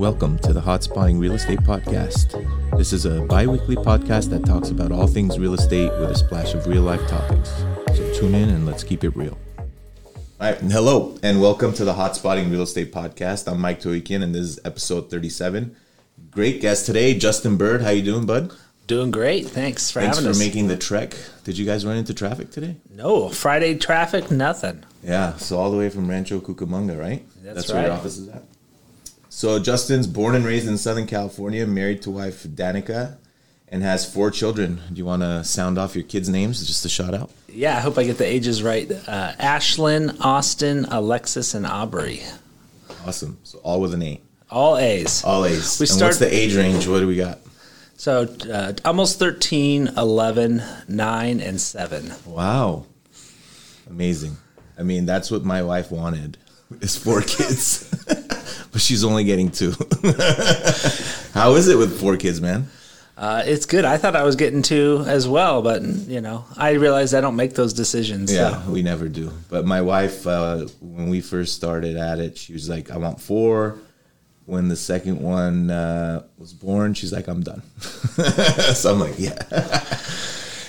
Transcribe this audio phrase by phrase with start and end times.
[0.00, 2.32] Welcome to the Hot Spotting Real Estate Podcast.
[2.78, 6.14] This is a bi weekly podcast that talks about all things real estate with a
[6.14, 7.50] splash of real life topics.
[7.94, 9.36] So tune in and let's keep it real.
[9.58, 9.66] All
[10.40, 13.46] right, hello, and welcome to the Hot Spotting Real Estate Podcast.
[13.46, 15.76] I'm Mike Toikian, and this is episode 37.
[16.30, 17.82] Great guest today, Justin Bird.
[17.82, 18.54] How you doing, bud?
[18.86, 19.48] Doing great.
[19.48, 20.38] Thanks for Thanks having for us.
[20.38, 21.14] making the trek.
[21.44, 22.76] Did you guys run into traffic today?
[22.88, 24.82] no Friday traffic, nothing.
[25.04, 27.22] Yeah, so all the way from Rancho Cucamonga, right?
[27.42, 28.44] That's where your office is at.
[29.32, 33.16] So Justin's born and raised in Southern California, married to wife Danica,
[33.68, 34.80] and has four children.
[34.92, 37.30] Do you want to sound off your kids' names just a shout out?
[37.48, 38.90] Yeah, I hope I get the ages right.
[38.90, 42.22] Uh, Ashlyn, Austin, Alexis, and Aubrey.
[43.06, 43.38] Awesome.
[43.44, 44.20] So all with an A.
[44.50, 45.22] All A's.
[45.22, 45.78] All A's.
[45.78, 46.88] We and start- what's the age range?
[46.88, 47.38] What do we got?
[47.96, 48.22] So
[48.52, 52.12] uh, almost 13, 11, 9, and 7.
[52.26, 52.86] Wow.
[53.88, 54.38] Amazing.
[54.76, 56.36] I mean, that's what my wife wanted
[56.80, 57.86] is four kids.
[58.72, 59.72] but she's only getting two.
[61.34, 62.68] How is it with four kids, man?
[63.16, 63.84] Uh, it's good.
[63.84, 67.36] I thought I was getting two as well, but, you know, I realized I don't
[67.36, 68.30] make those decisions.
[68.30, 69.30] so- Yeah, we never do.
[69.50, 73.20] But my wife, uh, when we first started at it, she was like, "I want
[73.20, 73.76] four.
[74.46, 77.62] When the second one uh, was born, she's like, "I'm done."
[78.74, 79.36] so I'm like, "Yeah,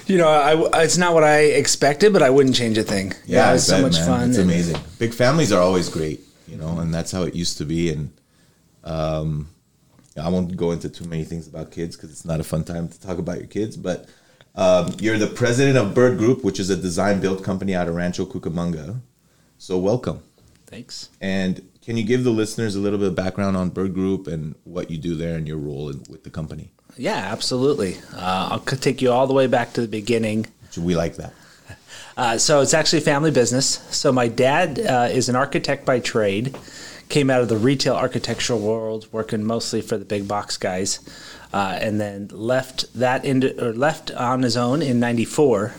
[0.07, 3.13] You know, I, it's not what I expected, but I wouldn't change a thing.
[3.25, 4.05] yeah, it I was so much man.
[4.07, 4.29] fun.
[4.29, 4.77] It's amazing.
[4.99, 6.19] Big families are always great,
[6.51, 7.89] you know, and that's how it used to be.
[7.89, 8.11] And
[8.83, 9.47] um,
[10.21, 12.89] I won't go into too many things about kids because it's not a fun time
[12.89, 13.77] to talk about your kids.
[13.77, 14.09] But
[14.55, 17.95] um, you're the president of Bird Group, which is a design build company out of
[17.95, 18.99] Rancho Cucamonga.
[19.57, 20.23] So welcome.
[20.67, 21.09] Thanks.
[21.21, 24.55] And can you give the listeners a little bit of background on Bird Group and
[24.65, 26.71] what you do there and your role in, with the company?
[26.97, 27.97] Yeah, absolutely.
[28.13, 30.47] Uh, I'll take you all the way back to the beginning.
[30.77, 31.33] We like that.
[32.21, 33.79] Uh, so it's actually a family business.
[33.89, 36.55] So my dad uh, is an architect by trade.
[37.09, 40.99] Came out of the retail architectural world, working mostly for the big box guys,
[41.51, 45.73] uh, and then left that into or left on his own in '94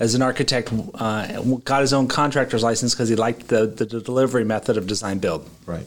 [0.00, 0.72] as an architect.
[0.94, 5.18] Uh, got his own contractor's license because he liked the, the delivery method of design
[5.18, 5.46] build.
[5.66, 5.86] Right.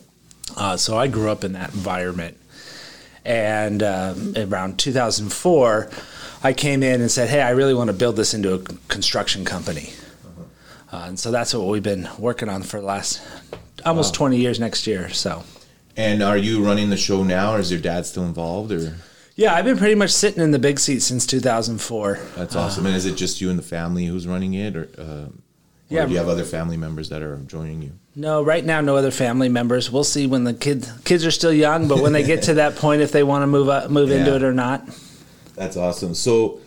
[0.56, 2.38] Uh, so I grew up in that environment.
[3.26, 5.90] And um, around 2004,
[6.46, 9.46] I came in and said, Hey, I really want to build this into a construction
[9.46, 9.94] company.
[10.94, 13.20] Uh, and so that's what we've been working on for the last
[13.84, 15.10] almost 20 years next year.
[15.10, 15.44] So,
[15.98, 18.96] And are you running the show now or is your dad still involved or
[19.36, 22.20] yeah, I've been pretty much sitting in the big seat since 2004.
[22.36, 22.86] that's awesome.
[22.86, 25.26] and is it just you and the family who's running it or, uh,
[25.90, 26.06] Yeah.
[26.06, 27.92] do you have other family members that are joining you?
[28.16, 29.92] No, right now, no other family members.
[29.92, 32.76] We'll see when the kid, kids are still young, but when they get to that
[32.76, 34.88] point, if they want to move up, move into it or not.
[35.56, 36.14] That's awesome.
[36.14, 36.60] So,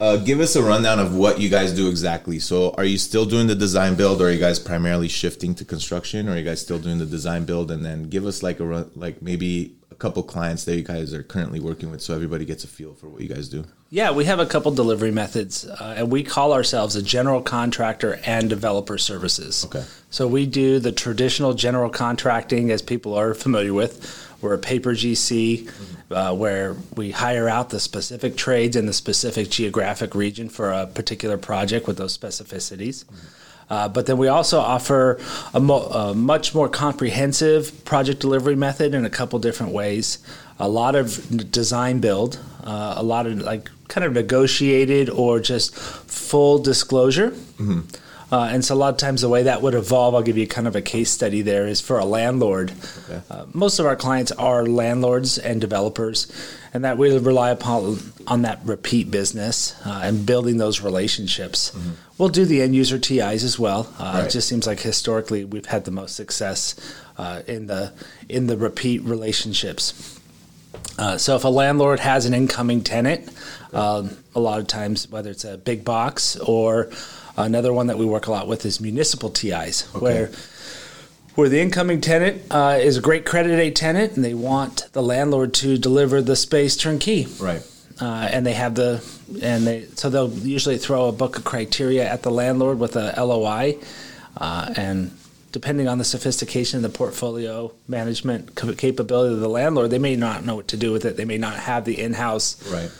[0.00, 2.38] uh, give us a rundown of what you guys do exactly.
[2.38, 5.64] So, are you still doing the design build, or are you guys primarily shifting to
[5.64, 7.70] construction, or are you guys still doing the design build?
[7.70, 11.14] And then give us like a run, like maybe a couple clients that you guys
[11.14, 13.64] are currently working with, so everybody gets a feel for what you guys do.
[13.94, 18.18] Yeah, we have a couple delivery methods, uh, and we call ourselves a general contractor
[18.26, 19.64] and developer services.
[19.66, 19.84] Okay.
[20.10, 24.36] So we do the traditional general contracting, as people are familiar with.
[24.40, 25.70] We're a paper GC,
[26.10, 30.88] uh, where we hire out the specific trades in the specific geographic region for a
[30.88, 33.04] particular project with those specificities.
[33.70, 35.20] Uh, but then we also offer
[35.54, 40.18] a, mo- a much more comprehensive project delivery method in a couple different ways.
[40.58, 45.74] A lot of design build, uh, a lot of like kind of negotiated or just
[45.76, 47.34] full disclosure.
[48.32, 50.46] Uh, and so a lot of times the way that would evolve, I'll give you
[50.48, 52.72] kind of a case study there, is for a landlord.
[53.08, 53.20] Okay.
[53.30, 56.26] Uh, most of our clients are landlords and developers,
[56.72, 61.70] and that we rely upon on that repeat business uh, and building those relationships.
[62.18, 63.92] We'll do the end user TIs as well.
[64.00, 64.24] Uh, Right.
[64.26, 66.74] It just seems like historically we've had the most success
[67.18, 67.92] uh, in the
[68.28, 70.13] in the repeat relationships.
[70.98, 73.28] Uh, so if a landlord has an incoming tenant,
[73.72, 76.90] um, a lot of times whether it's a big box or
[77.36, 80.30] another one that we work a lot with is municipal TIs, where
[81.34, 85.02] where the incoming tenant uh, is a great credit A tenant and they want the
[85.02, 87.26] landlord to deliver the space turnkey.
[87.40, 87.62] Right.
[88.00, 89.04] Uh, and they have the
[89.42, 93.14] and they so they'll usually throw a book of criteria at the landlord with a
[93.16, 93.78] LOI,
[94.36, 95.16] uh, and
[95.54, 100.44] depending on the sophistication of the portfolio management capability of the landlord, they may not
[100.44, 101.16] know what to do with it.
[101.16, 102.90] They may not have the in-house Right.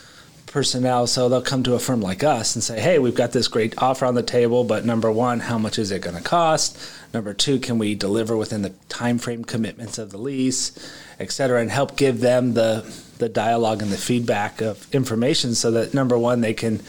[0.47, 3.49] personnel, so they'll come to a firm like us and say, "Hey, we've got this
[3.49, 6.77] great offer on the table, but number one, how much is it going to cost?
[7.13, 10.71] Number two, can we deliver within the time frame commitments of the lease,
[11.19, 12.83] et cetera, and help give them the
[13.17, 16.79] the dialogue and the feedback of information so that number one, they can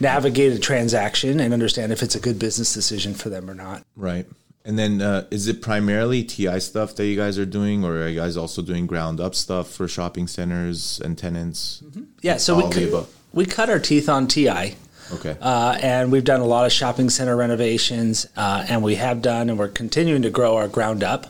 [0.00, 3.82] navigate a transaction and understand if it's a good business decision for them or not.
[3.96, 4.26] Right.
[4.66, 8.08] And then, uh, is it primarily TI stuff that you guys are doing, or are
[8.08, 11.82] you guys also doing ground up stuff for shopping centers and tenants?
[11.84, 12.02] Mm-hmm.
[12.22, 14.76] Yeah, so All we the cu- we cut our teeth on TI.
[15.12, 15.36] Okay.
[15.38, 19.50] Uh, and we've done a lot of shopping center renovations, uh, and we have done,
[19.50, 21.26] and we're continuing to grow our ground up.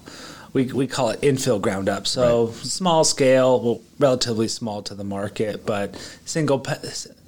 [0.53, 2.07] We, we call it infill ground up.
[2.07, 6.79] So small scale, well, relatively small to the market, but single pa-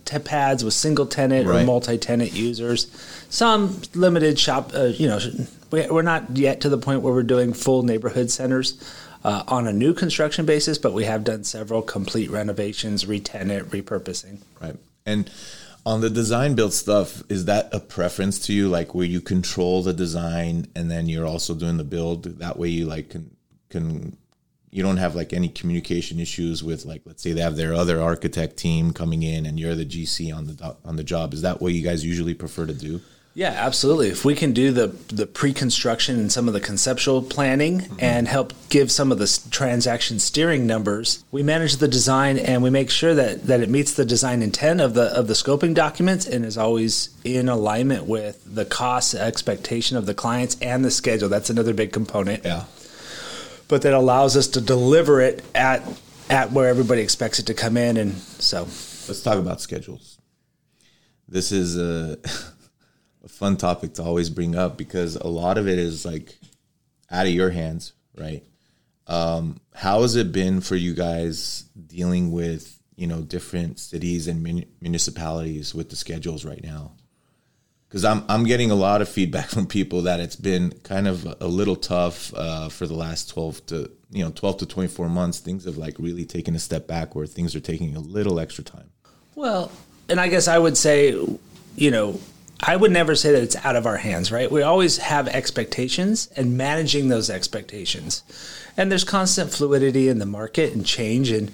[0.06, 2.86] t- pads with single tenant or multi tenant users.
[3.28, 5.18] Some limited shop, uh, you know,
[5.70, 8.78] we- we're not yet to the point where we're doing full neighborhood centers.
[9.24, 14.38] Uh, on a new construction basis, but we have done several complete renovations, re-tenant, repurposing.
[14.60, 14.76] Right.
[15.04, 15.28] And
[15.84, 18.68] on the design build stuff, is that a preference to you?
[18.68, 22.38] Like where you control the design and then you're also doing the build?
[22.38, 23.30] That way you like can
[23.68, 24.16] can
[24.70, 28.00] you don't have like any communication issues with like let's say they have their other
[28.00, 31.32] architect team coming in and you're the GC on the on the job.
[31.34, 33.00] Is that what you guys usually prefer to do?
[33.36, 34.08] Yeah, absolutely.
[34.08, 37.96] If we can do the the pre-construction and some of the conceptual planning mm-hmm.
[37.98, 42.70] and help give some of the transaction steering numbers, we manage the design and we
[42.70, 46.26] make sure that that it meets the design intent of the of the scoping documents
[46.26, 51.28] and is always in alignment with the cost expectation of the clients and the schedule.
[51.28, 52.42] That's another big component.
[52.42, 52.64] Yeah.
[53.68, 55.82] But that allows us to deliver it at
[56.28, 58.66] at where everybody expects it to come in and so
[59.08, 60.18] Let's talk about schedules.
[61.28, 62.18] This is a,
[63.24, 66.36] a fun topic to always bring up because a lot of it is like
[67.10, 68.44] out of your hands, right?
[69.06, 74.42] Um, how has it been for you guys dealing with you know different cities and
[74.42, 76.92] mun- municipalities with the schedules right now?
[77.96, 81.26] Because I'm I'm getting a lot of feedback from people that it's been kind of
[81.40, 85.08] a little tough uh, for the last twelve to you know twelve to twenty four
[85.08, 85.38] months.
[85.38, 88.62] Things have like really taken a step back where things are taking a little extra
[88.62, 88.90] time.
[89.34, 89.72] Well,
[90.10, 91.18] and I guess I would say,
[91.74, 92.20] you know,
[92.60, 94.52] I would never say that it's out of our hands, right?
[94.52, 98.22] We always have expectations and managing those expectations.
[98.76, 101.50] And there's constant fluidity in the market and change and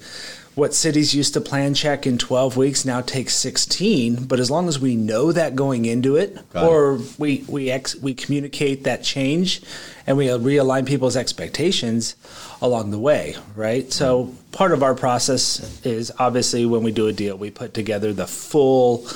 [0.55, 4.67] what cities used to plan check in 12 weeks now takes 16, but as long
[4.67, 6.67] as we know that going into it Got it.
[6.67, 9.61] or we we ex, we communicate that change
[10.05, 12.15] and we realign people's expectations
[12.61, 13.91] along the way, right?
[13.91, 18.13] So part of our process is obviously when we do a deal, we put together
[18.13, 19.07] the full,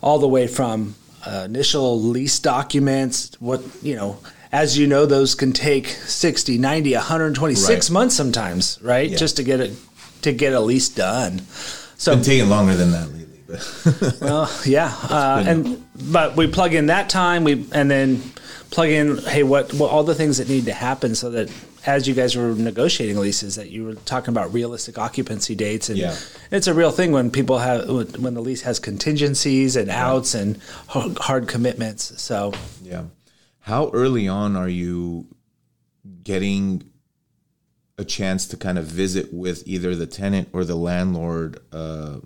[0.00, 0.94] all the way from
[1.26, 4.18] uh, initial lease documents, what you know.
[4.52, 7.92] As you know, those can take 60, 90, 126 Right.
[7.92, 9.10] months sometimes, right?
[9.10, 9.16] Yeah.
[9.18, 9.72] Just to get it
[10.22, 11.40] to get a lease done.
[11.98, 13.40] So been taking longer than that lately.
[13.46, 18.22] But well, yeah, uh, and but we plug in that time, we and then
[18.70, 21.50] plug in, hey, what, what all the things that need to happen so that
[21.86, 25.96] as you guys were negotiating leases, that you were talking about realistic occupancy dates, and
[25.96, 26.16] Yeah.
[26.50, 30.58] it's a real thing when people have when the lease has contingencies and outs and
[30.88, 32.20] hard commitments.
[32.20, 32.52] So
[32.82, 33.04] yeah,
[33.60, 35.28] how early on are you
[36.24, 36.82] getting
[37.98, 41.58] a chance to kind of visit with either the tenant or the landlord?
[41.72, 42.18] Uh,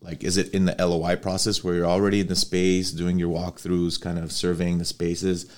[0.00, 3.30] like, is it in the LOI process where you're already in the space doing your
[3.30, 5.50] walkthroughs, kind of surveying the spaces?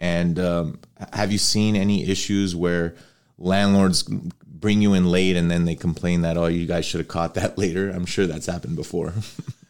[0.00, 0.80] And um,
[1.12, 2.96] have you seen any issues where
[3.38, 7.08] landlords bring you in late and then they complain that oh you guys should have
[7.08, 7.90] caught that later?
[7.90, 9.14] I'm sure that's happened before.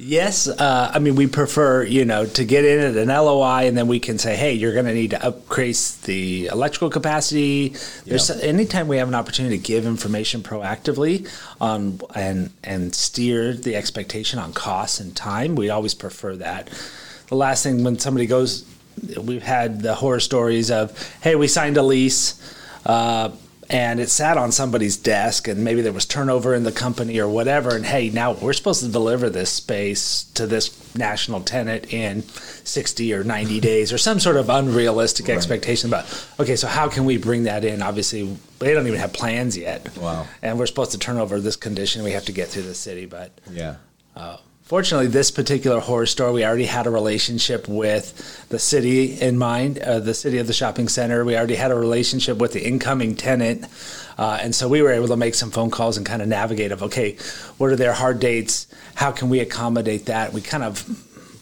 [0.00, 3.76] Yes, uh, I mean we prefer you know to get in at an LOI and
[3.76, 7.74] then we can say, hey, you're going to need to upgrade the electrical capacity.
[8.06, 8.36] There's Yeah.
[8.42, 11.28] anytime we have an opportunity to give information proactively
[11.60, 16.68] on and and steer the expectation on costs and time, we always prefer that.
[17.28, 18.64] The last thing when somebody goes,
[19.20, 22.34] we've had the horror stories of, hey, we signed a lease.
[22.86, 23.30] Uh,
[23.70, 27.28] and it sat on somebody's desk and maybe there was turnover in the company or
[27.28, 32.22] whatever and hey now we're supposed to deliver this space to this national tenant in
[32.22, 36.06] 60 or 90 days or some sort of unrealistic expectation about
[36.40, 39.96] okay so how can we bring that in obviously they don't even have plans yet
[39.98, 40.26] Wow.
[40.42, 43.04] and we're supposed to turn over this condition we have to get through the city
[43.06, 43.76] but yeah.
[44.16, 44.36] Uh,
[44.68, 49.78] Fortunately, this particular horror store, we already had a relationship with the city in mind,
[49.78, 51.24] uh, the city of the shopping center.
[51.24, 53.64] We already had a relationship with the incoming tenant.
[54.18, 56.70] Uh, and so we were able to make some phone calls and kind of navigate
[56.70, 57.16] of, okay,
[57.56, 58.66] what are their hard dates?
[58.94, 60.34] How can we accommodate that?
[60.34, 60.84] We kind of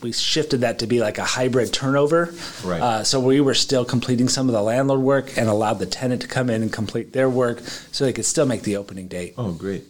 [0.05, 2.33] we shifted that to be like a hybrid turnover.
[2.63, 2.81] Right.
[2.81, 6.23] Uh, so we were still completing some of the landlord work and allowed the tenant
[6.23, 7.59] to come in and complete their work
[7.91, 9.35] so they could still make the opening date.
[9.37, 9.83] Oh, great.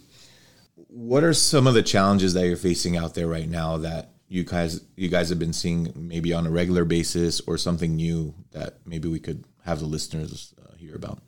[0.96, 4.44] What are some of the challenges that you're facing out there right now that you
[4.44, 8.78] guys you guys have been seeing maybe on a regular basis or something new that
[8.86, 11.18] maybe we could have the listeners uh, hear about?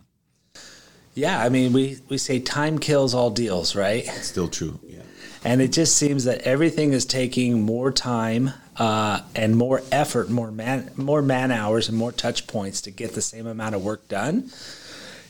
[1.15, 4.07] Yeah, I mean, we, we say time kills all deals, right?
[4.07, 4.81] Still true.
[4.85, 5.03] Yeah.
[5.45, 10.51] And it just seems that everything is taking more time uh, and more effort, more
[10.51, 14.09] man, more man hours, and more touch points to get the same amount of work
[14.09, 14.51] done.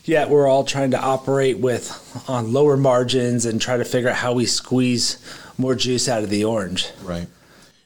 [0.04, 4.16] Yet we're all trying to operate with on lower margins and try to figure out
[4.16, 5.18] how we squeeze
[5.58, 6.90] more juice out of the orange.
[7.02, 7.26] Right.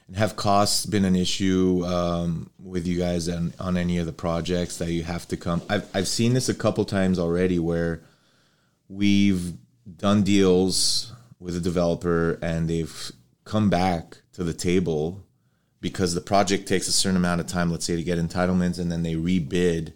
[0.07, 4.13] And have costs been an issue um, with you guys on, on any of the
[4.13, 5.61] projects that you have to come?
[5.69, 8.01] I've, I've seen this a couple times already where
[8.87, 9.53] we've
[9.97, 13.11] done deals with a developer and they've
[13.43, 15.23] come back to the table
[15.81, 18.89] because the project takes a certain amount of time, let's say, to get entitlements, and
[18.89, 19.91] then they rebid,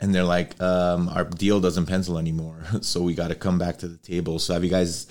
[0.00, 3.78] and they're like, um, "Our deal doesn't pencil anymore, so we got to come back
[3.78, 5.06] to the table." So, have you guys?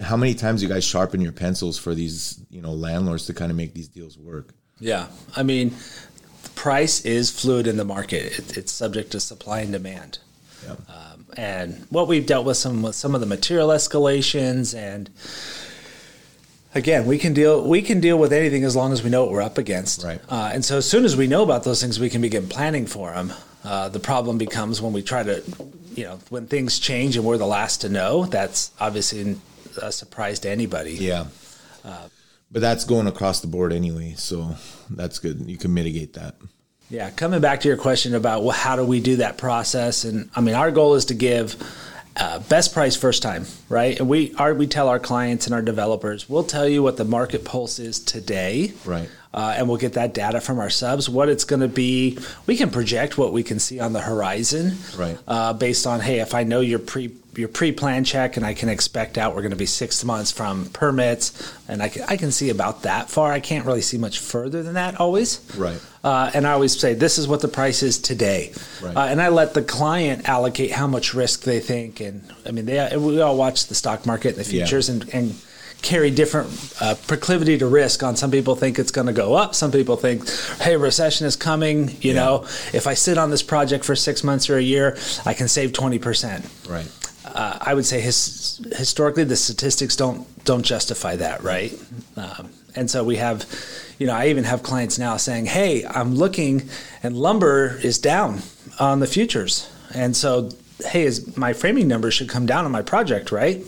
[0.00, 3.50] How many times you guys sharpen your pencils for these, you know, landlords to kind
[3.50, 4.54] of make these deals work?
[4.80, 5.06] Yeah,
[5.36, 5.74] I mean,
[6.42, 8.38] the price is fluid in the market.
[8.38, 10.18] It, it's subject to supply and demand.
[10.66, 10.78] Yep.
[10.88, 15.10] Um, and what we've dealt with some with some of the material escalations and
[16.74, 19.32] again, we can deal we can deal with anything as long as we know what
[19.32, 20.04] we're up against.
[20.04, 20.20] Right.
[20.28, 22.86] Uh, and so as soon as we know about those things, we can begin planning
[22.86, 23.32] for them.
[23.64, 25.42] Uh, the problem becomes when we try to,
[25.94, 28.24] you know, when things change and we're the last to know.
[28.24, 29.36] That's obviously
[29.80, 30.94] a surprise to anybody.
[30.94, 31.26] Yeah.
[31.84, 32.08] Uh,
[32.50, 34.56] but that's going across the board anyway, so
[34.90, 35.48] that's good.
[35.48, 36.34] You can mitigate that.
[36.90, 40.28] Yeah, coming back to your question about well, how do we do that process, and
[40.36, 41.56] I mean, our goal is to give
[42.16, 43.98] uh, best price first time, right?
[43.98, 47.06] And we are we tell our clients and our developers, we'll tell you what the
[47.06, 49.08] market pulse is today, right?
[49.34, 51.08] Uh, and we'll get that data from our subs.
[51.08, 54.76] What it's going to be, we can project what we can see on the horizon,
[54.96, 55.18] right?
[55.26, 58.52] Uh, based on hey, if I know your pre your pre plan check and I
[58.52, 62.16] can expect out we're going to be six months from permits, and I can I
[62.16, 63.32] can see about that far.
[63.32, 65.80] I can't really see much further than that always, right?
[66.04, 68.96] Uh, and I always say this is what the price is today, right.
[68.96, 72.66] Uh, and I let the client allocate how much risk they think, and I mean
[72.66, 74.94] they we all watch the stock market and the futures yeah.
[74.94, 75.34] and and
[75.82, 76.48] carry different
[76.80, 79.96] uh, proclivity to risk on some people think it's going to go up some people
[79.96, 80.28] think
[80.60, 82.14] hey recession is coming you yeah.
[82.14, 82.42] know?
[82.72, 84.96] If i sit on this project for six months or a year
[85.26, 86.88] i can save 20% right.
[87.24, 91.72] Uh, i would say his, historically the statistics don't don't justify that right?
[92.16, 93.46] Um, and so we have
[93.98, 96.68] you know i even have clients now saying hey i'm looking
[97.02, 98.40] and lumber is down
[98.78, 99.68] on the futures.
[99.94, 100.50] And so
[100.86, 103.62] hey is my framing numbers should come down on my project right?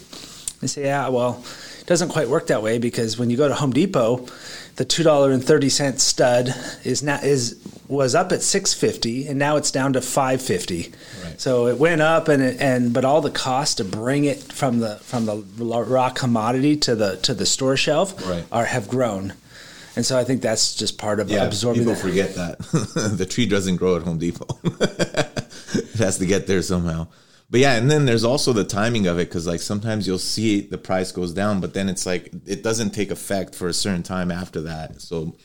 [0.61, 1.45] They say yeah well
[1.87, 4.27] doesn't quite work that way because when you go to Home Depot,
[4.77, 9.27] the two dollar and thirty cent stud is now is was up at six fifty
[9.27, 10.93] and now it's down to five fifty.
[11.23, 11.41] Right.
[11.41, 14.81] So it went up and it, and but all the costs to bring it from
[14.81, 18.45] the from the raw commodity to the to the store shelf right.
[18.51, 19.35] are have grown.
[19.97, 21.83] And so I think that's just part of yeah, absorbing.
[21.83, 22.03] People that.
[22.03, 22.59] forget that
[23.17, 24.59] the tree doesn't grow at Home Depot.
[24.65, 27.07] it has to get there somehow
[27.55, 30.63] but yeah, and then there's also the timing of it because like sometimes you'll see
[30.63, 34.03] the price goes down, but then it's like it doesn't take effect for a certain
[34.03, 35.01] time after that.
[35.01, 35.37] So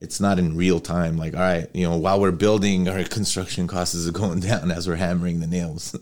[0.00, 1.18] it's not in real time.
[1.18, 4.88] Like, all right, you know, while we're building, our construction costs are going down as
[4.88, 5.94] we're hammering the nails.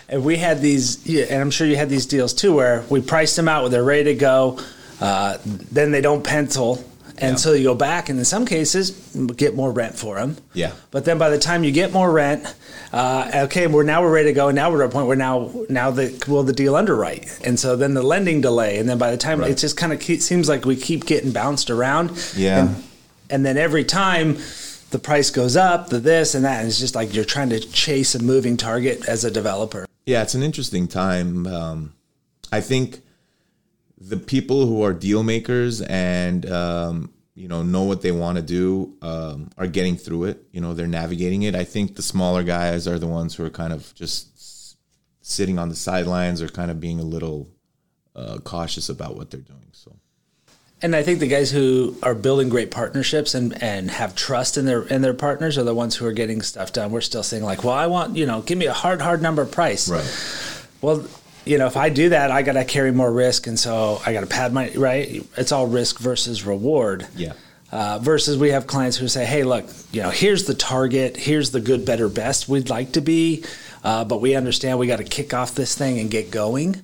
[0.08, 3.00] and we had these, yeah, and I'm sure you had these deals too, where we
[3.00, 4.58] priced them out where they're ready to go.
[5.00, 6.84] Uh, then they don't pencil
[7.20, 7.36] and yeah.
[7.36, 8.90] so you go back, and in some cases,
[9.36, 10.36] get more rent for them.
[10.52, 10.72] Yeah.
[10.90, 12.54] But then by the time you get more rent,
[12.92, 14.48] uh, okay, we're now we're ready to go.
[14.48, 17.58] And now we're at a point where now now the will the deal underwrite, and
[17.58, 19.50] so then the lending delay, and then by the time right.
[19.50, 22.10] it just kind of seems like we keep getting bounced around.
[22.36, 22.66] Yeah.
[22.66, 22.84] And,
[23.30, 24.38] and then every time
[24.90, 27.60] the price goes up, the this and that, and it's just like you're trying to
[27.60, 29.86] chase a moving target as a developer.
[30.06, 31.46] Yeah, it's an interesting time.
[31.46, 31.92] Um,
[32.50, 33.00] I think
[34.00, 38.42] the people who are deal makers and um, you know know what they want to
[38.42, 40.42] do um, are getting through it.
[40.52, 41.54] You know, they're navigating it.
[41.54, 44.76] I think the smaller guys are the ones who are kind of just
[45.20, 47.48] sitting on the sidelines or kind of being a little
[48.16, 49.68] uh, cautious about what they're doing.
[49.72, 49.96] So.
[50.80, 54.64] And I think the guys who are building great partnerships and, and have trust in
[54.64, 56.92] their in their partners are the ones who are getting stuff done.
[56.92, 59.44] We're still saying like, well, I want you know, give me a hard hard number
[59.44, 59.88] price.
[59.88, 60.64] Right.
[60.80, 61.04] Well,
[61.48, 64.12] you know, if I do that, I got to carry more risk, and so I
[64.12, 65.26] got to pad my right.
[65.36, 67.06] It's all risk versus reward.
[67.16, 67.32] Yeah.
[67.70, 71.50] Uh, versus we have clients who say, "Hey, look, you know, here's the target, here's
[71.50, 73.44] the good, better, best we'd like to be,
[73.84, 76.82] uh, but we understand we got to kick off this thing and get going."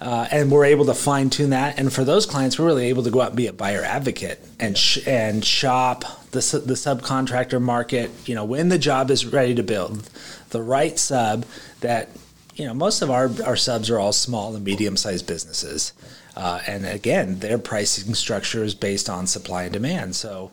[0.00, 1.76] Uh, and we're able to fine tune that.
[1.76, 4.38] And for those clients, we're really able to go out and be a buyer advocate
[4.60, 8.10] and sh- and shop the the subcontractor market.
[8.24, 10.08] You know, when the job is ready to build,
[10.50, 11.44] the right sub
[11.80, 12.10] that
[12.58, 15.92] you know, most of our, our subs are all small and medium sized businesses.
[16.36, 20.16] Uh, and again, their pricing structure is based on supply and demand.
[20.16, 20.50] So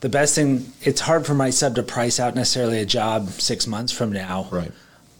[0.00, 3.66] the best thing, it's hard for my sub to price out necessarily a job six
[3.66, 4.48] months from now.
[4.50, 4.72] Right.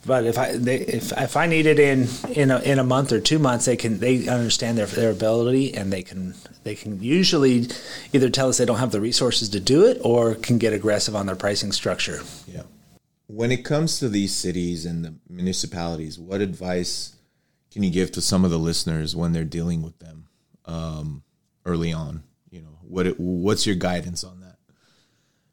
[0.04, 3.12] but if I they, if if I need it in in a, in a month
[3.12, 6.34] or two months, they can they understand their their ability and they can
[6.64, 7.68] they can usually
[8.12, 11.16] either tell us they don't have the resources to do it or can get aggressive
[11.16, 12.22] on their pricing structure.
[12.46, 12.62] Yeah.
[13.32, 17.16] When it comes to these cities and the municipalities, what advice
[17.70, 20.26] can you give to some of the listeners when they're dealing with them
[20.64, 21.22] um,
[21.64, 22.24] early on?
[22.50, 24.56] You know, what what's your guidance on that?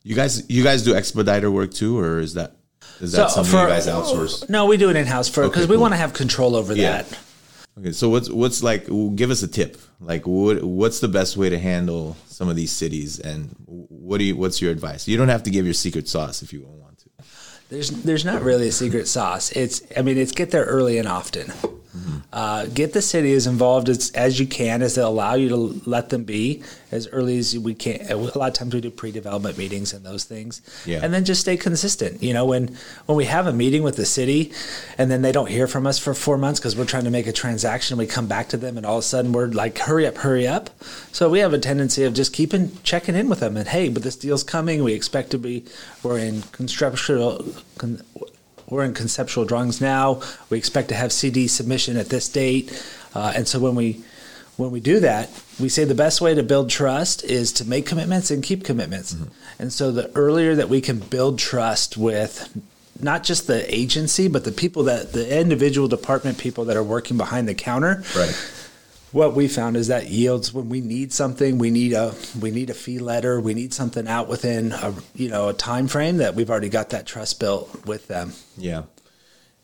[0.04, 2.56] You guys, you guys do expediter work too, or is that
[3.00, 4.50] is that so something for, you guys outsource?
[4.50, 6.74] No, we do it in house for because okay, we want to have control over
[6.74, 7.04] yeah.
[7.04, 7.20] that.
[7.78, 8.88] Okay, so what's what's like?
[9.16, 9.78] Give us a tip.
[10.00, 14.24] Like, what what's the best way to handle some of these cities, and what do
[14.24, 14.36] you?
[14.36, 15.08] What's your advice?
[15.08, 17.07] You don't have to give your secret sauce if you don't want to.
[17.70, 19.52] There's there's not really a secret sauce.
[19.52, 21.52] It's I mean it's get there early and often.
[22.34, 25.82] Uh, get the city as involved as, as you can, as they allow you to
[25.86, 28.06] let them be as early as we can.
[28.12, 31.00] A lot of times we do pre-development meetings and those things, yeah.
[31.02, 32.22] and then just stay consistent.
[32.22, 34.52] You know, when when we have a meeting with the city,
[34.98, 37.28] and then they don't hear from us for four months because we're trying to make
[37.28, 40.06] a transaction, we come back to them, and all of a sudden we're like, "Hurry
[40.06, 40.70] up, hurry up!"
[41.14, 44.04] So we have a tendency of just keeping checking in with them, and hey, but
[44.04, 44.84] this deal's coming.
[44.84, 45.64] We expect to be.
[46.04, 47.20] We're in construction
[48.70, 50.22] we're in conceptual drawings now.
[50.50, 52.72] We expect to have CD submission at this date,
[53.16, 54.04] uh, and so when we
[54.58, 57.86] when we do that, we say the best way to build trust is to make
[57.86, 59.14] commitments and keep commitments.
[59.14, 59.32] Mm-hmm.
[59.60, 62.60] And so the earlier that we can build trust with
[63.00, 67.18] not just the agency, but the people that the individual department people that are working
[67.18, 68.54] behind the counter, right
[69.18, 72.70] what we found is that yields when we need something we need a we need
[72.70, 76.36] a fee letter we need something out within a you know a time frame that
[76.36, 78.32] we've already got that trust built with them.
[78.58, 78.84] Yeah.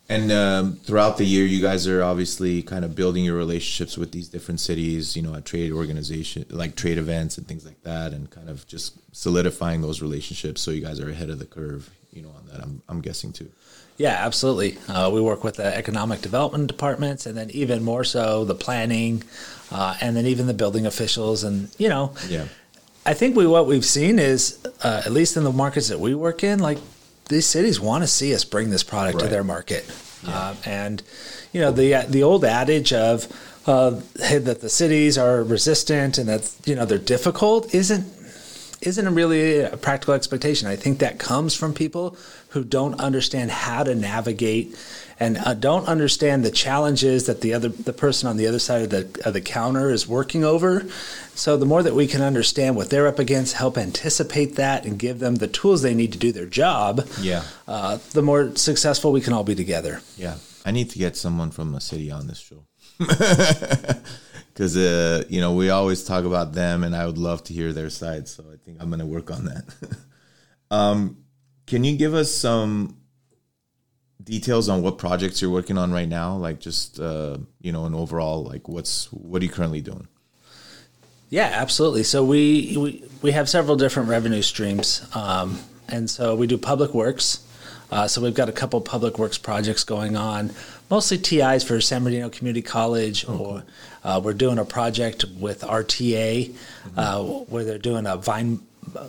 [0.09, 4.11] And um, throughout the year you guys are obviously kind of building your relationships with
[4.11, 8.11] these different cities you know at trade organization like trade events and things like that
[8.11, 11.91] and kind of just solidifying those relationships so you guys are ahead of the curve
[12.11, 13.49] you know on that i'm, I'm guessing too
[13.97, 14.77] yeah, absolutely.
[14.87, 19.23] Uh, we work with the economic development departments, and then even more so the planning,
[19.71, 21.43] uh, and then even the building officials.
[21.43, 22.45] And you know, yeah,
[23.05, 26.15] I think we what we've seen is uh, at least in the markets that we
[26.15, 26.79] work in, like
[27.29, 29.25] these cities want to see us bring this product right.
[29.25, 29.85] to their market,
[30.23, 30.35] yeah.
[30.35, 31.03] Uh, and
[31.51, 33.27] you know the the old adage of
[33.67, 38.05] uh, hey, that the cities are resistant and that you know they're difficult isn't
[38.85, 40.67] isn't really a practical expectation.
[40.67, 42.17] I think that comes from people
[42.49, 44.75] who don't understand how to navigate
[45.19, 48.83] and uh, don't understand the challenges that the other the person on the other side
[48.83, 50.85] of the of the counter is working over.
[51.35, 54.99] So the more that we can understand what they're up against, help anticipate that, and
[54.99, 57.07] give them the tools they need to do their job.
[57.19, 57.43] Yeah.
[57.67, 60.01] Uh, the more successful we can all be together.
[60.17, 62.65] Yeah, I need to get someone from a city on this show.
[64.53, 67.73] because uh, you know we always talk about them, and I would love to hear
[67.73, 68.27] their side.
[68.27, 69.63] So I think I'm going to work on that.
[70.71, 71.17] um,
[71.65, 72.97] can you give us some
[74.23, 76.35] details on what projects you're working on right now?
[76.35, 80.07] Like just uh, you know, an overall like what's what are you currently doing?
[81.29, 82.03] Yeah, absolutely.
[82.03, 86.93] So we we, we have several different revenue streams, um, and so we do public
[86.93, 87.39] works.
[87.91, 90.51] Uh, so we've got a couple public works projects going on,
[90.93, 93.63] mostly TIs for San Bernardino Community College, oh, or
[94.03, 96.99] uh, we're doing a project with RTA mm-hmm.
[96.99, 98.59] uh, where they're doing a Vine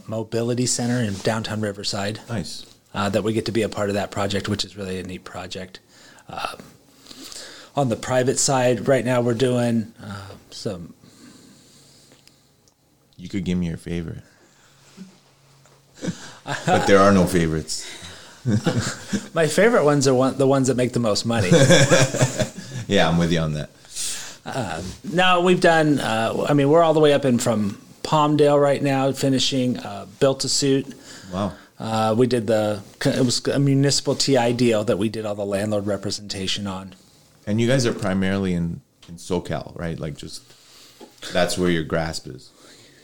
[0.06, 2.20] Mobility Center in downtown Riverside.
[2.26, 2.64] Nice.
[2.94, 5.02] Uh, that we get to be a part of that project, which is really a
[5.02, 5.80] neat project.
[7.76, 10.94] On the private side, right now we're doing uh, some.
[13.18, 14.22] You could give me your favorite.
[16.64, 17.86] but there are no favorites.
[19.34, 21.48] My favorite ones are one, the ones that make the most money.
[22.86, 23.70] yeah, I'm with you on that.
[24.44, 25.98] Uh, no, we've done.
[25.98, 30.06] Uh, I mean, we're all the way up in from Palmdale right now, finishing uh,
[30.20, 30.92] built a suit.
[31.32, 31.54] Wow.
[31.78, 32.82] Uh, we did the.
[33.04, 36.94] It was a municipal TI deal that we did all the landlord representation on.
[37.46, 39.98] And you guys are primarily in in SoCal, right?
[39.98, 40.42] Like just
[41.32, 42.50] that's where your grasp is.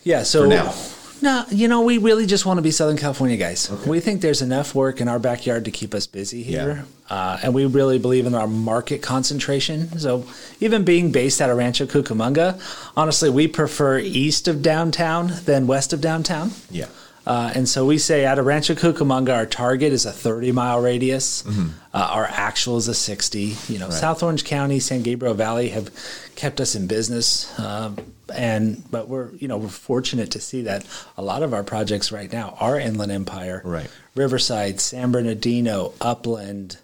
[0.05, 0.23] Yeah.
[0.23, 0.75] So now.
[1.23, 3.71] No, you know, we really just want to be Southern California guys.
[3.71, 3.91] Okay.
[3.91, 6.87] We think there's enough work in our backyard to keep us busy here.
[7.11, 7.15] Yeah.
[7.15, 9.99] Uh, and we really believe in our market concentration.
[9.99, 10.25] So
[10.61, 12.61] even being based out of Rancho Cucamonga,
[12.97, 16.53] honestly, we prefer east of downtown than west of downtown.
[16.71, 16.87] Yeah.
[17.27, 20.81] Uh, and so we say at a Rancho Cucamonga, our target is a 30 mile
[20.81, 21.43] radius.
[21.43, 21.69] Mm-hmm.
[21.93, 23.57] Uh, our actual is a 60.
[23.69, 23.95] You know, right.
[23.95, 25.91] South Orange County, San Gabriel Valley have
[26.35, 27.59] kept us in business.
[27.59, 27.99] Um,
[28.35, 32.13] and but we're you know we're fortunate to see that a lot of our projects
[32.13, 33.91] right now are Inland Empire, right?
[34.15, 36.79] Riverside, San Bernardino, Upland,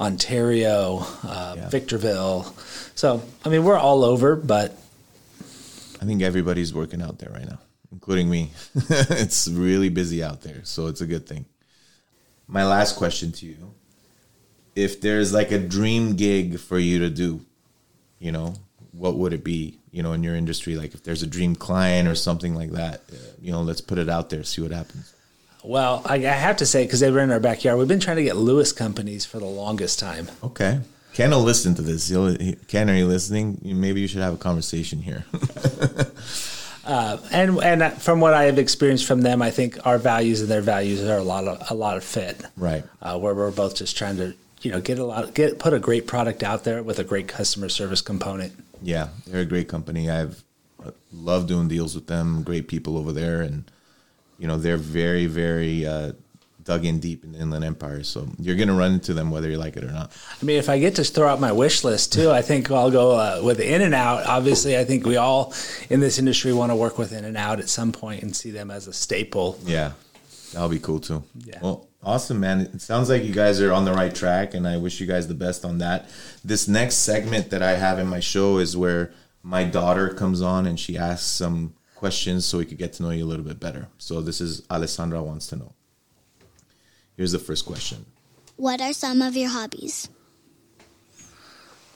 [0.00, 1.68] Ontario, uh, yeah.
[1.68, 2.54] Victorville.
[2.94, 4.76] So I mean we're all over, but
[6.00, 7.58] I think everybody's working out there right now
[7.92, 8.52] including me.
[8.74, 11.46] it's really busy out there, so it's a good thing.
[12.48, 13.74] My last question to you
[14.76, 17.40] if there's like a dream gig for you to do,
[18.20, 18.54] you know,
[18.92, 19.78] what would it be?
[19.90, 23.00] You know, in your industry, like if there's a dream client or something like that,
[23.40, 25.14] you know, let's put it out there, see what happens.
[25.64, 28.18] Well, I, I have to say because they were in our backyard, we've been trying
[28.18, 30.28] to get Lewis companies for the longest time.
[30.44, 30.80] Okay.
[31.14, 32.08] Ken will listen to this.
[32.08, 33.58] He'll, he, Ken, are you listening?
[33.64, 35.24] Maybe you should have a conversation here.
[36.86, 40.48] uh, and and from what I have experienced from them, I think our values and
[40.48, 42.40] their values are a lot of a lot of fit.
[42.56, 42.84] Right.
[43.02, 45.80] Uh, where we're both just trying to you know get a lot get put a
[45.80, 48.52] great product out there with a great customer service component.
[48.82, 50.08] Yeah, they're a great company.
[50.08, 50.44] I've
[50.84, 52.42] uh, loved doing deals with them.
[52.44, 53.70] Great people over there, and
[54.38, 56.12] you know they're very very uh,
[56.66, 58.02] dug in deep in the Inland Empire.
[58.02, 60.12] So you're going to run into them whether you like it or not.
[60.40, 62.90] I mean, if I get to throw out my wish list too, I think I'll
[62.90, 64.26] go uh, with In-N-Out.
[64.26, 65.54] Obviously, I think we all
[65.88, 68.86] in this industry want to work with In-N-Out at some point and see them as
[68.86, 69.58] a staple.
[69.64, 69.92] Yeah,
[70.52, 71.22] that'll be cool too.
[71.44, 71.60] Yeah.
[71.62, 72.60] Well, awesome, man.
[72.60, 75.28] It sounds like you guys are on the right track, and I wish you guys
[75.28, 76.10] the best on that.
[76.44, 80.66] This next segment that I have in my show is where my daughter comes on
[80.66, 83.60] and she asks some questions so we could get to know you a little bit
[83.60, 83.86] better.
[83.98, 85.72] So this is Alessandra wants to know.
[87.16, 88.04] Here's the first question.
[88.56, 90.08] What are some of your hobbies?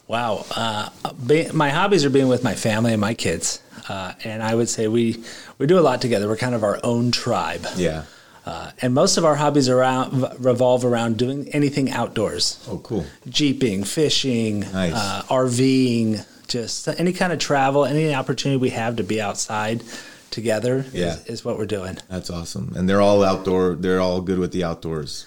[0.08, 0.90] Wow, uh,
[1.24, 4.68] be, my hobbies are being with my family and my kids, uh, and I would
[4.68, 5.22] say we
[5.58, 6.26] we do a lot together.
[6.26, 7.64] We're kind of our own tribe.
[7.76, 8.04] Yeah.
[8.44, 10.12] Uh, and most of our hobbies around
[10.44, 12.58] revolve around doing anything outdoors.
[12.68, 13.04] Oh, cool.
[13.28, 14.94] Jeeping, fishing, Nice.
[14.94, 19.84] uh, RVing, just any kind of travel, any opportunity we have to be outside
[20.30, 21.14] together Yeah.
[21.14, 21.98] is, is what we're doing.
[22.08, 22.72] That's awesome.
[22.76, 23.74] And they're all outdoor.
[23.74, 25.26] They're all good with the outdoors.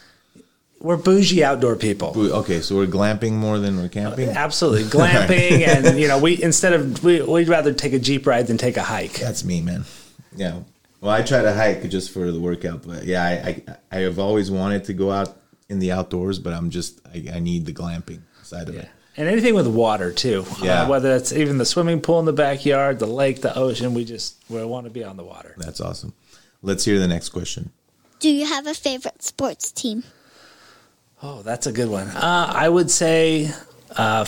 [0.79, 2.11] We're bougie outdoor people.
[2.17, 4.27] Okay, so we're glamping more than we're camping.
[4.29, 8.27] Uh, absolutely, glamping, and you know, we instead of we, we'd rather take a jeep
[8.27, 9.13] ride than take a hike.
[9.13, 9.85] That's me, man.
[10.35, 10.59] Yeah.
[10.99, 13.63] Well, I try to hike just for the workout, but yeah, I I,
[13.93, 15.33] I have always wanted to go out
[15.69, 18.89] in the outdoors, but I'm just I, I need the glamping side of it.
[19.15, 20.45] And anything with water too.
[20.62, 20.84] Yeah.
[20.84, 24.06] Uh, whether it's even the swimming pool in the backyard, the lake, the ocean, we
[24.06, 25.54] just we want to be on the water.
[25.58, 26.13] That's awesome.
[26.62, 27.71] Let's hear the next question.
[28.19, 30.04] Do you have a favorite sports team?
[31.21, 32.08] Oh, that's a good one.
[32.08, 33.52] Uh, I would say
[33.95, 34.23] uh,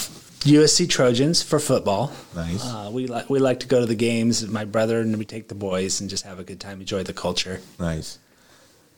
[0.45, 2.11] USC Trojans for football.
[2.35, 2.63] Nice.
[2.63, 4.47] Uh, we like we like to go to the games.
[4.47, 7.13] My brother and we take the boys and just have a good time, enjoy the
[7.13, 7.61] culture.
[7.79, 8.19] Nice.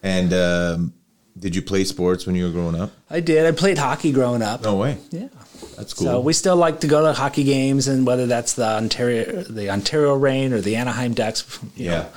[0.04, 0.94] And um,
[1.40, 2.92] did you play sports when you were growing up?
[3.10, 3.46] I did.
[3.46, 4.64] I played hockey growing up.
[4.64, 4.98] No way.
[5.12, 5.28] Yeah.
[5.76, 6.08] That's cool.
[6.08, 9.70] So we still like to go to hockey games, and whether that's the Ontario, the
[9.70, 11.60] Ontario Reign or the Anaheim Ducks.
[11.76, 11.92] you Yeah.
[11.92, 12.10] know.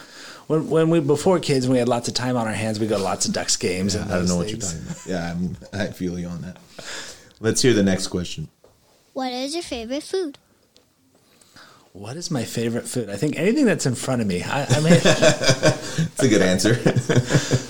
[0.47, 2.87] when, when we before kids, when we had lots of time on our hands, we
[2.87, 3.95] go to lots of Ducks games.
[3.95, 5.05] and I don't those know what you're things.
[5.05, 5.57] talking about.
[5.73, 6.57] Yeah, I'm, I feel you on that.
[7.41, 8.49] Let's hear the next question.
[9.13, 10.39] What is your favorite food?
[11.93, 13.11] What is my favorite food?
[13.11, 14.43] I think anything that's in front of me.
[14.45, 16.75] I, I mean, It's a good answer.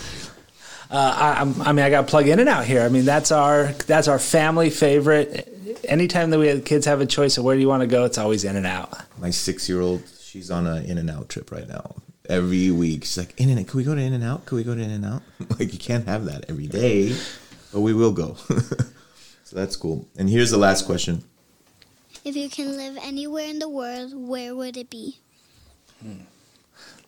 [0.90, 2.82] uh, I, I'm- I mean, I got to plug In-N-Out here.
[2.82, 5.46] I mean, that's our that's our family favorite.
[5.84, 8.04] Anytime that we have kids have a choice of where do you want to go,
[8.04, 8.98] it's always In-N-Out.
[9.18, 11.94] My six year old, she's on an In-N-Out trip right now.
[12.28, 13.66] Every week, she's like, In-N-Out.
[13.66, 14.46] Can we go to In-N-Out?
[14.46, 15.22] Can we go to In-N-Out?
[15.58, 17.16] Like, you can't have that every day,
[17.72, 18.34] but we will go.
[19.44, 20.06] so that's cool.
[20.16, 21.24] And here's the last question.
[22.24, 25.18] If you can live anywhere in the world, where would it be?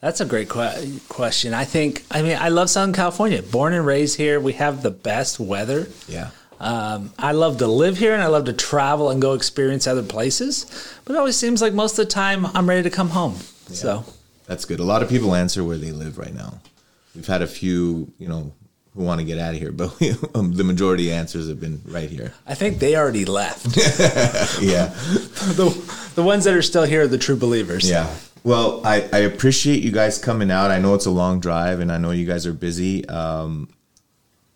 [0.03, 1.55] That's a great que- question.
[1.55, 2.05] I think.
[2.11, 3.41] I mean, I love Southern California.
[3.41, 5.87] Born and raised here, we have the best weather.
[6.09, 6.31] Yeah.
[6.59, 10.03] Um, I love to live here and I love to travel and go experience other
[10.03, 10.67] places.
[11.05, 13.37] But it always seems like most of the time I'm ready to come home.
[13.69, 14.05] So
[14.47, 14.79] That's good.
[14.81, 16.61] A lot of people answer where they live right now.
[17.17, 18.53] We've had a few, you know,
[18.95, 21.81] who want to get out of here, but we, um, the majority answers have been
[21.87, 22.33] right here.
[22.47, 23.67] I think they already left.
[24.63, 24.87] Yeah.
[25.57, 27.89] the, the ones that are still here are the true believers.
[27.89, 28.13] Yeah.
[28.45, 30.71] Well, I, I appreciate you guys coming out.
[30.71, 33.07] I know it's a long drive and I know you guys are busy.
[33.09, 33.69] Um,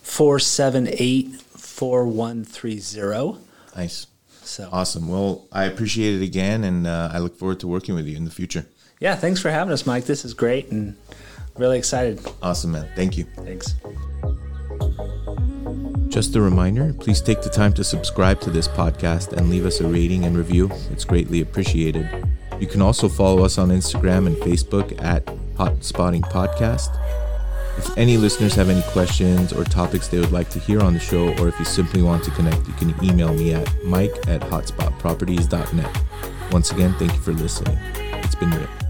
[0.01, 3.39] 478 4130.
[3.75, 4.07] Nice.
[4.43, 5.07] So, Awesome.
[5.07, 8.25] Well, I appreciate it again, and uh, I look forward to working with you in
[8.25, 8.65] the future.
[8.99, 10.05] yeah, thanks for having us, Mike.
[10.05, 10.95] This is great and
[11.57, 12.19] really excited.
[12.41, 12.89] Awesome, man.
[12.95, 13.23] Thank you.
[13.37, 13.73] Thanks.
[16.09, 19.81] Just a reminder please take the time to subscribe to this podcast and leave us
[19.81, 20.69] a rating and review.
[20.91, 22.07] It's greatly appreciated.
[22.59, 26.89] You can also follow us on Instagram and Facebook at Hot Spotting Podcast.
[27.77, 30.99] If any listeners have any questions or topics they would like to hear on the
[30.99, 34.41] show, or if you simply want to connect, you can email me at mike at
[34.41, 36.01] hotspotproperties.net.
[36.51, 37.77] Once again, thank you for listening.
[38.23, 38.84] It's been real.